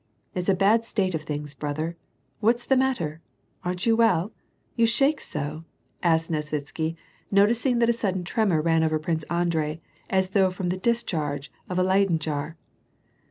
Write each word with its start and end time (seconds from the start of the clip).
It's 0.33 0.49
a 0.49 0.55
bad 0.55 0.83
state 0.83 1.13
of 1.13 1.21
things, 1.21 1.53
brother. 1.53 1.95
What's 2.39 2.65
the 2.65 2.75
matter? 2.75 3.21
Aren't 3.63 3.85
you 3.85 3.95
well, 3.95 4.31
you 4.75 4.87
shake 4.87 5.21
so?" 5.21 5.63
asked 6.01 6.31
Nesvitsky, 6.31 6.95
noticing 7.29 7.77
that 7.77 7.89
a 7.91 7.93
sudden 7.93 8.23
tremor 8.23 8.63
ran 8.63 8.83
over 8.83 8.97
Prince 8.97 9.25
Andrei, 9.29 9.79
as 10.09 10.29
though 10.31 10.49
from 10.49 10.69
the 10.69 10.77
discharge 10.77 11.51
of 11.69 11.77
a 11.77 11.83
Leyden 11.83 12.17
jar. 12.17 12.57